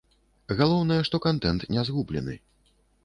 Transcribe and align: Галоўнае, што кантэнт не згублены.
Галоўнае, 0.61 0.97
што 1.09 1.21
кантэнт 1.27 1.67
не 1.77 1.85
згублены. 1.91 2.39